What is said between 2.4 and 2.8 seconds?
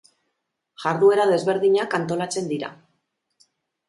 dira.